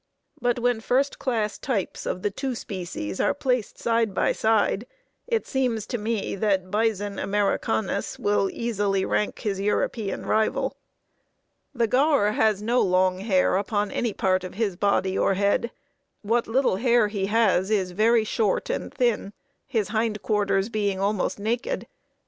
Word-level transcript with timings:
But 0.41 0.57
when 0.57 0.81
first 0.81 1.19
class 1.19 1.59
types 1.59 2.07
of 2.07 2.23
the 2.23 2.31
two 2.31 2.55
species 2.55 3.19
are 3.21 3.35
placed 3.35 3.77
side 3.77 4.15
by 4.15 4.31
side 4.31 4.87
it 5.27 5.45
seems 5.45 5.85
to 5.85 5.99
me 5.99 6.35
that 6.37 6.71
Bison 6.71 7.19
americanus 7.19 8.17
will 8.17 8.49
easily 8.51 9.05
rank 9.05 9.37
his 9.41 9.61
European 9.61 10.25
rival. 10.25 10.75
The 11.75 11.85
gaur 11.85 12.31
has 12.31 12.63
no 12.63 12.81
long 12.81 13.19
hair 13.19 13.57
upon 13.57 13.91
any 13.91 14.11
part 14.13 14.43
of 14.43 14.55
his 14.55 14.75
body 14.75 15.15
or 15.15 15.35
head. 15.35 15.69
What 16.23 16.47
little 16.47 16.77
hair 16.77 17.07
he 17.07 17.27
has 17.27 17.69
is 17.69 17.91
very 17.91 18.23
short 18.23 18.71
and 18.71 18.91
thin, 18.91 19.33
his 19.67 19.89
hindquarters 19.89 20.69
being 20.69 20.99
almost 20.99 21.37
naked. 21.37 21.85